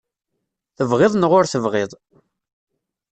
[0.75, 1.91] Tebɣiḍ neɣ ur tebɣiḍ.